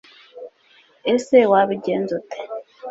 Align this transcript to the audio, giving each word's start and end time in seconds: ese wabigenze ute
ese 1.13 1.37
wabigenze 1.51 2.11
ute 2.19 2.37